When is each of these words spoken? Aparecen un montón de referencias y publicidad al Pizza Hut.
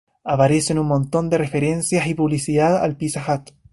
Aparecen 0.23 0.79
un 0.79 0.87
montón 0.87 1.29
de 1.29 1.37
referencias 1.37 2.07
y 2.07 2.15
publicidad 2.15 2.83
al 2.83 2.97
Pizza 2.97 3.23
Hut. 3.31 3.51